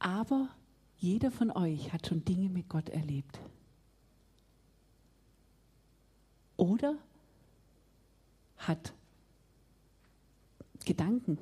[0.00, 0.48] Aber
[0.96, 3.38] jeder von euch hat schon Dinge mit Gott erlebt.
[6.56, 6.96] Oder
[8.56, 8.92] hat
[10.84, 11.38] Gedanken.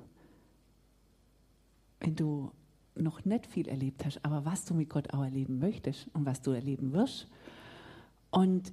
[2.00, 2.52] Wenn du
[2.94, 6.42] noch nicht viel erlebt hast, aber was du mit Gott auch erleben möchtest und was
[6.42, 7.28] du erleben wirst.
[8.30, 8.72] Und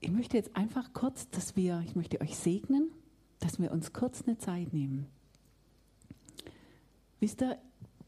[0.00, 2.90] ich möchte jetzt einfach kurz, dass wir, ich möchte euch segnen,
[3.38, 5.06] dass wir uns kurz eine Zeit nehmen.
[7.20, 7.58] Wisst ihr,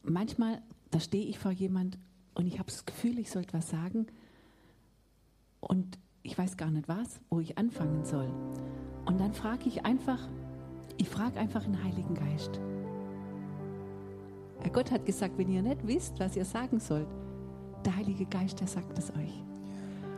[0.03, 1.97] manchmal, da stehe ich vor jemand
[2.35, 4.07] und ich habe das Gefühl, ich sollte was sagen
[5.59, 8.29] und ich weiß gar nicht was, wo ich anfangen soll.
[9.05, 10.27] Und dann frage ich einfach,
[10.97, 12.59] ich frage einfach den Heiligen Geist.
[14.79, 17.07] Gott hat gesagt, wenn ihr nicht wisst, was ihr sagen sollt,
[17.83, 19.43] der Heilige Geist, der sagt es euch.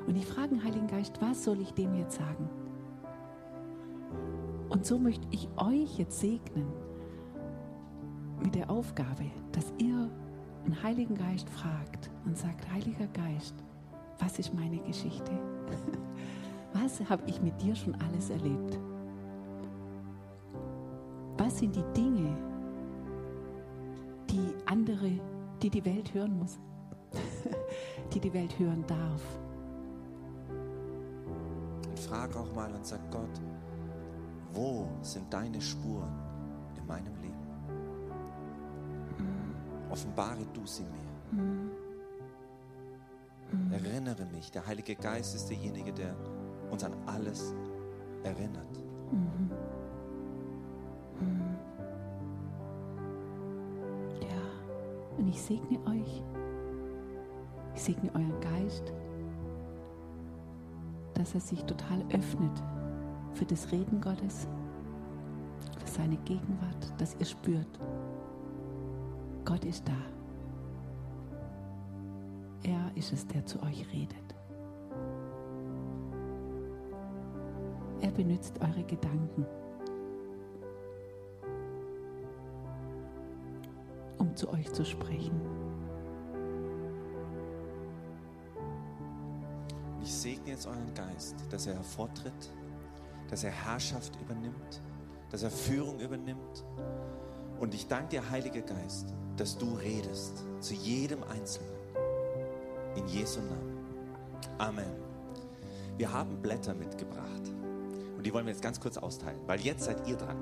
[0.06, 2.48] Und ich frage den Heiligen Geist, was soll ich dem jetzt sagen?
[4.70, 6.68] Und so möchte ich euch jetzt segnen
[8.44, 10.12] mit der Aufgabe, dass ihr
[10.66, 13.56] den Heiligen Geist fragt und sagt, Heiliger Geist,
[14.20, 15.32] was ist meine Geschichte?
[16.74, 18.80] Was habe ich mit dir schon alles erlebt?
[21.38, 22.38] Was sind die Dinge,
[24.30, 25.12] die andere,
[25.62, 26.58] die die Welt hören muss,
[28.14, 29.22] die die Welt hören darf?
[31.90, 33.42] Und frag auch mal und sag Gott,
[34.54, 36.14] wo sind deine Spuren
[36.78, 37.31] in meinem Leben?
[39.92, 41.72] Offenbare du sie mir.
[43.72, 44.50] Erinnere mich.
[44.52, 46.16] Der Heilige Geist ist derjenige, der
[46.70, 47.54] uns an alles
[48.24, 48.80] erinnert.
[54.22, 56.24] Ja, und ich segne euch.
[57.76, 58.94] Ich segne euren Geist,
[61.14, 62.64] dass er sich total öffnet
[63.34, 64.48] für das Reden Gottes,
[65.80, 67.80] für seine Gegenwart, dass ihr spürt,
[69.46, 69.94] Gott ist da.
[72.64, 74.18] Er ist es, der zu euch redet.
[78.02, 79.46] Er benutzt eure Gedanken,
[84.18, 85.40] um zu euch zu sprechen.
[90.02, 92.52] Ich segne jetzt euren Geist, dass er hervortritt,
[93.30, 94.82] dass er Herrschaft übernimmt,
[95.30, 96.66] dass er Führung übernimmt.
[97.62, 101.70] Und ich danke dir, Heiliger Geist, dass du redest zu jedem Einzelnen.
[102.96, 103.78] In Jesu Namen.
[104.58, 104.96] Amen.
[105.96, 107.54] Wir haben Blätter mitgebracht.
[108.18, 110.38] Und die wollen wir jetzt ganz kurz austeilen, weil jetzt seid ihr dran.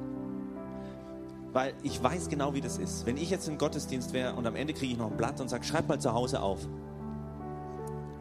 [1.51, 3.05] Weil ich weiß genau, wie das ist.
[3.05, 5.49] Wenn ich jetzt im Gottesdienst wäre und am Ende kriege ich noch ein Blatt und
[5.49, 6.65] sage, schreib mal zu Hause auf.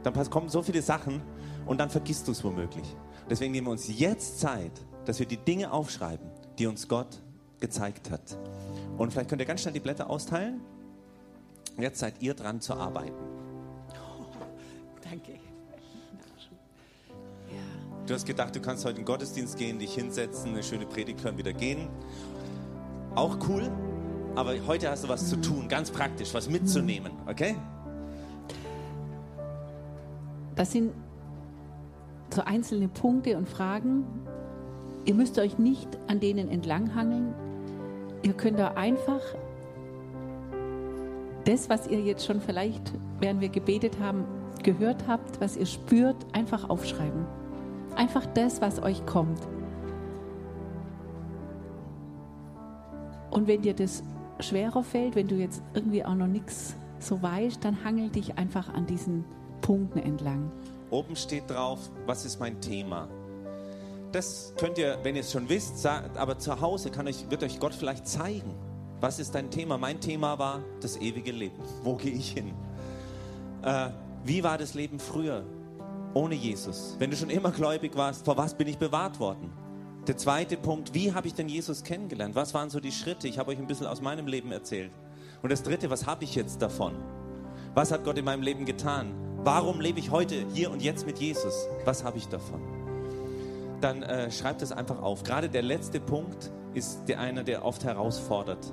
[0.02, 1.22] Dann kommen so viele Sachen
[1.66, 2.96] und dann vergisst du es womöglich.
[3.30, 4.72] Deswegen nehmen wir uns jetzt Zeit,
[5.04, 7.22] dass wir die Dinge aufschreiben, die uns Gott
[7.61, 8.37] gezeigt hat.
[8.98, 10.61] Und vielleicht könnt ihr ganz schnell die Blätter austeilen.
[11.78, 13.14] Jetzt seid ihr dran zu arbeiten.
[15.08, 15.38] Danke.
[18.06, 21.22] Du hast gedacht, du kannst heute in den Gottesdienst gehen, dich hinsetzen, eine schöne Predigt
[21.22, 21.88] hören, wieder gehen.
[23.14, 23.70] Auch cool,
[24.34, 27.56] aber heute hast du was zu tun, ganz praktisch, was mitzunehmen, okay?
[30.56, 30.92] Das sind
[32.34, 34.04] so einzelne Punkte und Fragen.
[35.04, 37.34] Ihr müsst euch nicht an denen entlanghangeln.
[38.22, 39.20] Ihr könnt da einfach
[41.44, 44.24] das, was ihr jetzt schon vielleicht, während wir gebetet haben,
[44.62, 47.26] gehört habt, was ihr spürt, einfach aufschreiben.
[47.94, 49.40] Einfach das, was euch kommt.
[53.31, 54.02] Und wenn dir das
[54.40, 58.72] schwerer fällt, wenn du jetzt irgendwie auch noch nichts so weißt, dann hangel dich einfach
[58.74, 59.24] an diesen
[59.61, 60.50] Punkten entlang.
[60.90, 63.09] Oben steht drauf, was ist mein Thema?
[64.12, 67.61] Das könnt ihr, wenn ihr es schon wisst, aber zu Hause kann euch, wird euch
[67.61, 68.55] Gott vielleicht zeigen.
[69.01, 69.77] Was ist dein Thema?
[69.77, 71.62] Mein Thema war das ewige Leben.
[71.83, 72.55] Wo gehe ich hin?
[73.62, 73.90] Äh,
[74.25, 75.44] wie war das Leben früher
[76.14, 76.97] ohne Jesus?
[76.99, 79.53] Wenn du schon immer gläubig warst, vor was bin ich bewahrt worden?
[80.07, 82.35] Der zweite Punkt, wie habe ich denn Jesus kennengelernt?
[82.35, 83.29] Was waren so die Schritte?
[83.29, 84.90] Ich habe euch ein bisschen aus meinem Leben erzählt.
[85.42, 86.94] Und das dritte, was habe ich jetzt davon?
[87.75, 89.12] Was hat Gott in meinem Leben getan?
[89.44, 91.68] Warum lebe ich heute hier und jetzt mit Jesus?
[91.85, 92.78] Was habe ich davon?
[93.81, 95.23] Dann äh, schreibt es einfach auf.
[95.23, 98.73] Gerade der letzte Punkt ist der einer, der oft herausfordert.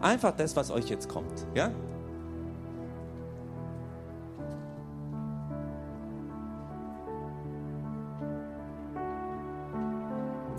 [0.00, 1.46] Einfach das, was euch jetzt kommt.
[1.54, 1.70] Ja?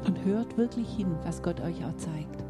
[0.06, 2.44] Und hört wirklich hin, was Gott euch auch zeigt.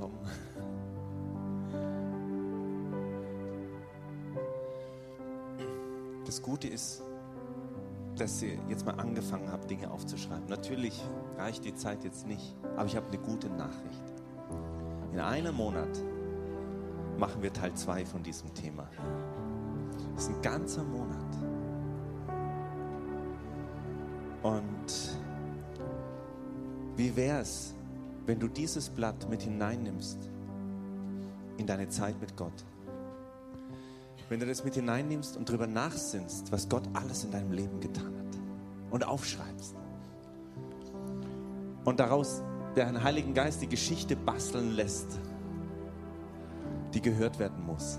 [0.00, 0.18] Kommen.
[6.24, 7.02] Das Gute ist,
[8.16, 10.46] dass ihr jetzt mal angefangen habt, Dinge aufzuschreiben.
[10.48, 11.02] Natürlich
[11.36, 14.12] reicht die Zeit jetzt nicht, aber ich habe eine gute Nachricht.
[15.12, 15.88] In einem Monat
[17.18, 18.88] machen wir Teil 2 von diesem Thema.
[20.14, 21.36] Das ist ein ganzer Monat.
[24.42, 25.18] Und
[26.96, 27.74] wie wäre es,
[28.30, 30.30] wenn du dieses Blatt mit hineinnimmst
[31.56, 32.64] in deine Zeit mit Gott?
[34.28, 38.16] Wenn du das mit hineinnimmst und darüber nachsinnst, was Gott alles in deinem Leben getan
[38.16, 38.40] hat
[38.92, 39.74] und aufschreibst.
[41.84, 42.44] Und daraus
[42.76, 45.18] der Heiligen Geist die Geschichte basteln lässt,
[46.94, 47.98] die gehört werden muss.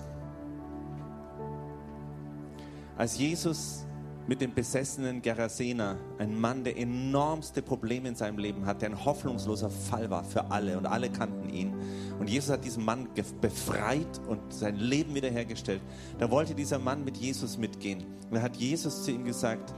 [2.95, 3.85] Als Jesus
[4.31, 9.03] mit dem besessenen Gerasener, ein Mann, der enormste Probleme in seinem Leben hat, der ein
[9.03, 11.73] hoffnungsloser Fall war für alle und alle kannten ihn.
[12.17, 13.09] Und Jesus hat diesen Mann
[13.41, 15.81] befreit und sein Leben wiederhergestellt.
[16.17, 18.05] Da wollte dieser Mann mit Jesus mitgehen.
[18.29, 19.73] Und da hat Jesus zu ihm gesagt,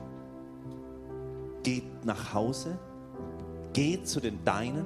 [1.64, 2.78] geht nach Hause,
[3.74, 4.86] geh zu den Deinen,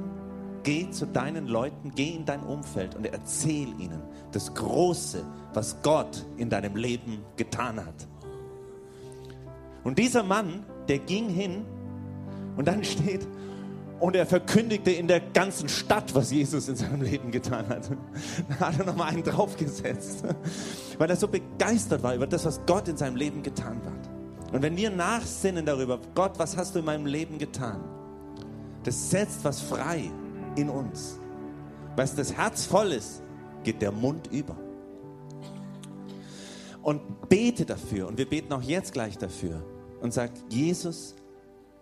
[0.63, 4.01] geh zu deinen Leuten, geh in dein Umfeld und erzähl ihnen
[4.32, 8.08] das Große, was Gott in deinem Leben getan hat.
[9.88, 11.65] Und dieser Mann, der ging hin
[12.58, 13.26] und dann steht,
[14.02, 17.89] und er verkündigte in der ganzen Stadt, was Jesus in seinem Leben getan hat.
[18.50, 20.26] Da hat er nochmal einen draufgesetzt,
[20.97, 24.54] weil er so begeistert war über das, was Gott in seinem Leben getan hat.
[24.54, 27.82] Und wenn wir nachsinnen darüber, Gott, was hast du in meinem Leben getan?
[28.84, 30.12] Das setzt was frei
[30.58, 31.17] in uns.
[31.95, 33.23] Weil das Herz voll ist,
[33.63, 34.58] geht der Mund über.
[36.82, 39.63] Und bete dafür, und wir beten auch jetzt gleich dafür,
[40.01, 41.15] und sagt, Jesus,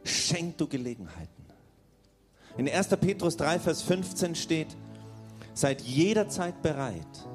[0.03, 1.45] schenk du Gelegenheiten.
[2.57, 2.87] In 1.
[2.87, 4.77] Petrus 3, Vers 15 steht,
[5.53, 7.27] seid jederzeit bereit,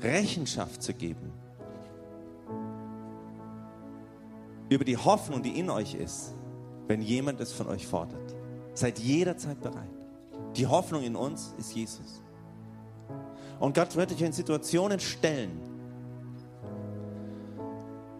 [0.00, 1.32] Rechenschaft zu geben
[4.68, 6.34] über die Hoffnung, die in euch ist,
[6.88, 8.34] wenn jemand es von euch fordert.
[8.74, 9.88] Seid jederzeit bereit.
[10.56, 12.22] Die Hoffnung in uns ist Jesus.
[13.60, 15.60] Und Gott wird dich in Situationen stellen.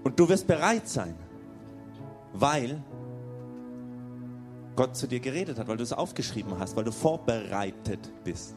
[0.04, 1.14] Und du wirst bereit sein
[2.40, 2.82] weil
[4.76, 8.54] Gott zu dir geredet hat, weil du es aufgeschrieben hast, weil du vorbereitet bist.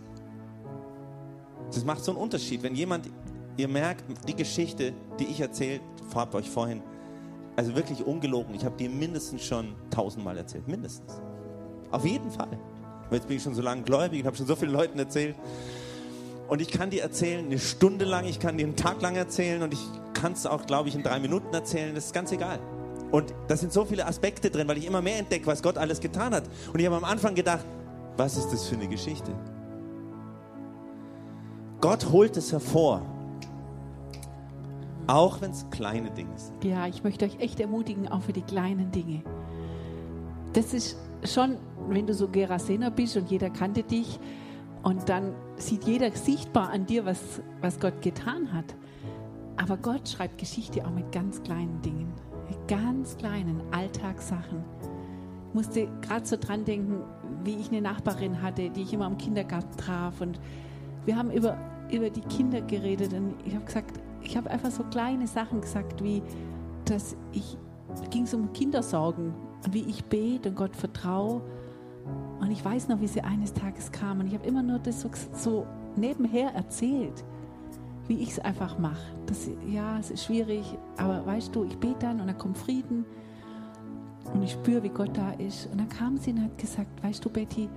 [1.73, 2.61] Das macht so einen Unterschied.
[2.61, 3.09] Wenn jemand,
[3.57, 5.81] ihr merkt, die Geschichte, die ich erzählt
[6.13, 6.81] habe euch vorhin,
[7.55, 11.21] also wirklich ungelogen, ich habe die mindestens schon tausendmal erzählt, mindestens.
[11.91, 12.57] Auf jeden Fall.
[13.11, 15.35] Jetzt bin ich schon so lange gläubig und habe schon so vielen Leuten erzählt.
[16.47, 19.61] Und ich kann dir erzählen, eine Stunde lang, ich kann dir einen Tag lang erzählen
[19.61, 22.59] und ich kann es auch, glaube ich, in drei Minuten erzählen, das ist ganz egal.
[23.11, 25.99] Und da sind so viele Aspekte drin, weil ich immer mehr entdecke, was Gott alles
[25.99, 26.43] getan hat.
[26.71, 27.65] Und ich habe am Anfang gedacht,
[28.17, 29.31] was ist das für eine Geschichte?
[31.81, 33.01] Gott holt es hervor.
[35.07, 36.63] Auch wenn es kleine Dinge sind.
[36.63, 39.23] Ja, ich möchte euch echt ermutigen, auch für die kleinen Dinge.
[40.53, 44.19] Das ist schon, wenn du so Gerasener bist und jeder kannte dich
[44.83, 47.19] und dann sieht jeder sichtbar an dir, was,
[47.61, 48.65] was Gott getan hat.
[49.57, 52.13] Aber Gott schreibt Geschichte auch mit ganz kleinen Dingen
[52.67, 54.63] ganz kleinen Alltagssachen.
[55.49, 57.01] Ich musste gerade so dran denken,
[57.43, 60.21] wie ich eine Nachbarin hatte, die ich immer am Kindergarten traf.
[60.21, 60.39] Und
[61.05, 61.57] wir haben über,
[61.91, 63.13] über die Kinder geredet.
[63.13, 66.21] Und ich habe gesagt, ich habe einfach so kleine Sachen gesagt, wie,
[66.85, 67.57] dass ich,
[68.11, 69.33] ging es um Kindersorgen
[69.65, 71.41] und wie ich bete und Gott vertraue.
[72.39, 74.19] Und ich weiß noch, wie sie eines Tages kam.
[74.19, 77.23] Und ich habe immer nur das so, so nebenher erzählt
[78.09, 78.99] wie ich es einfach mache.
[79.71, 80.65] ja, es ist schwierig,
[80.99, 83.05] aber weißt du, ich bete dann und dann kommt Frieden
[84.33, 85.67] und ich spüre, wie Gott da ist.
[85.71, 87.69] Und dann kam sie und hat gesagt, weißt du, Betty,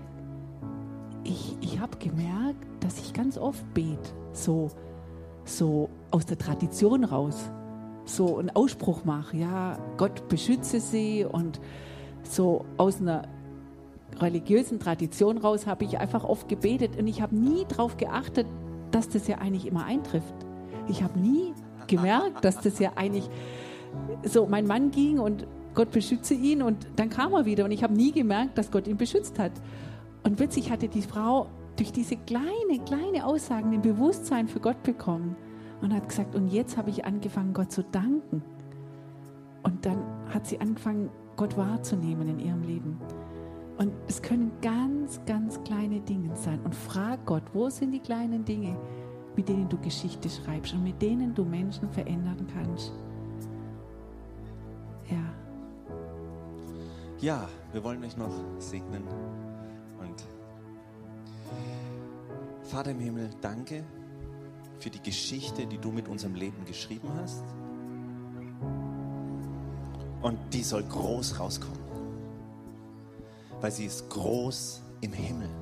[1.24, 4.70] ich, ich habe gemerkt, dass ich ganz oft bete, so,
[5.44, 7.50] so aus der Tradition raus,
[8.04, 11.60] so einen Ausspruch mache, ja, Gott beschütze sie und
[12.24, 13.22] so aus einer
[14.20, 18.46] religiösen Tradition raus habe ich einfach oft gebetet und ich habe nie darauf geachtet,
[18.90, 20.34] dass das ja eigentlich immer eintrifft.
[20.88, 21.54] Ich habe nie
[21.88, 23.28] gemerkt, dass das ja eigentlich
[24.24, 27.82] so, mein Mann ging und Gott beschütze ihn und dann kam er wieder und ich
[27.82, 29.52] habe nie gemerkt, dass Gott ihn beschützt hat.
[30.22, 35.36] Und plötzlich hatte die Frau durch diese kleine, kleine Aussagen ein Bewusstsein für Gott bekommen
[35.80, 38.42] und hat gesagt, und jetzt habe ich angefangen, Gott zu danken.
[39.62, 39.98] Und dann
[40.32, 43.00] hat sie angefangen, Gott wahrzunehmen in ihrem Leben.
[43.78, 46.60] Und es können ganz, ganz kleine Dinge sein.
[46.62, 48.76] Und frag Gott, wo sind die kleinen Dinge,
[49.36, 52.92] mit denen du Geschichte schreibst und mit denen du Menschen verändern kannst.
[55.10, 55.34] Ja.
[57.20, 59.04] Ja, wir wollen euch noch segnen.
[60.00, 60.24] Und
[62.64, 63.84] Vater im Himmel, danke
[64.78, 67.44] für die Geschichte, die du mit unserem Leben geschrieben hast.
[70.22, 71.78] Und die soll groß rauskommen.
[73.60, 75.61] Weil sie ist groß im Himmel.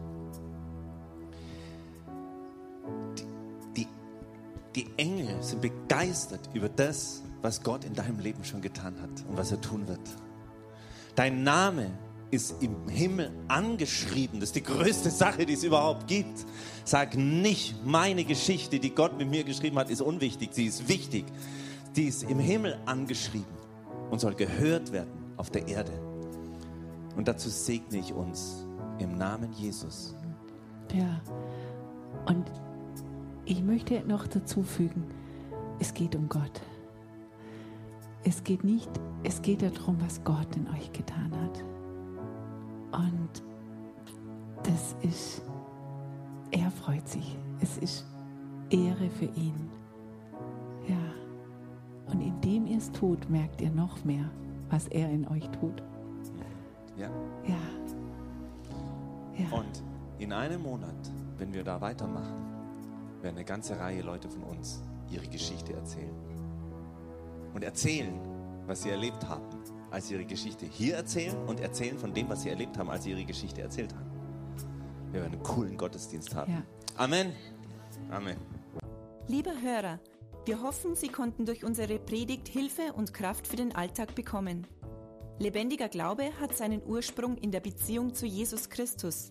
[4.74, 9.36] Die Engel sind begeistert über das, was Gott in deinem Leben schon getan hat und
[9.36, 10.00] was er tun wird.
[11.14, 11.90] Dein Name
[12.30, 14.38] ist im Himmel angeschrieben.
[14.38, 16.46] Das ist die größte Sache, die es überhaupt gibt.
[16.84, 20.50] Sag nicht, meine Geschichte, die Gott mit mir geschrieben hat, ist unwichtig.
[20.52, 21.24] Sie ist wichtig.
[21.96, 23.56] Die ist im Himmel angeschrieben
[24.10, 25.92] und soll gehört werden auf der Erde.
[27.16, 28.64] Und dazu segne ich uns
[28.98, 30.14] im Namen Jesus.
[30.94, 31.20] Ja.
[32.26, 32.50] Und
[33.50, 35.04] ich möchte noch dazu fügen,
[35.80, 36.62] es geht um Gott.
[38.22, 38.88] Es geht nicht,
[39.24, 41.64] es geht darum, was Gott in euch getan hat.
[42.92, 43.42] Und
[44.62, 45.42] das ist,
[46.52, 47.36] er freut sich.
[47.60, 48.06] Es ist
[48.70, 49.68] Ehre für ihn.
[50.86, 52.12] Ja.
[52.12, 54.30] Und indem ihr es tut, merkt ihr noch mehr,
[54.68, 55.82] was er in euch tut.
[56.96, 57.10] Ja.
[57.48, 57.56] Ja.
[59.36, 59.58] Ja.
[59.58, 59.82] Und
[60.18, 62.49] in einem Monat, wenn wir da weitermachen,
[63.22, 66.14] werden eine ganze Reihe Leute von uns ihre Geschichte erzählen.
[67.54, 68.18] Und erzählen,
[68.66, 69.44] was sie erlebt haben,
[69.90, 73.04] als sie ihre Geschichte hier erzählen und erzählen von dem, was sie erlebt haben, als
[73.04, 74.10] sie ihre Geschichte erzählt haben.
[75.10, 76.52] Wir werden einen coolen Gottesdienst haben.
[76.52, 76.62] Ja.
[76.96, 77.32] Amen.
[78.10, 78.36] Amen.
[79.26, 79.98] Lieber Hörer,
[80.46, 84.66] wir hoffen, Sie konnten durch unsere Predigt Hilfe und Kraft für den Alltag bekommen.
[85.38, 89.30] Lebendiger Glaube hat seinen Ursprung in der Beziehung zu Jesus Christus.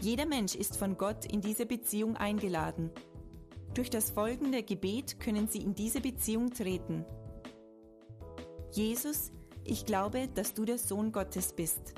[0.00, 2.90] Jeder Mensch ist von Gott in diese Beziehung eingeladen.
[3.74, 7.04] Durch das folgende Gebet können Sie in diese Beziehung treten.
[8.70, 9.32] Jesus,
[9.64, 11.94] ich glaube, dass du der Sohn Gottes bist.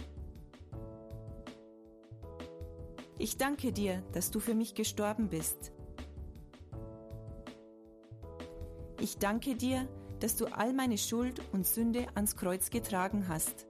[3.18, 5.72] Ich danke dir, dass du für mich gestorben bist.
[8.98, 9.86] Ich danke dir,
[10.20, 13.69] dass du all meine Schuld und Sünde ans Kreuz getragen hast.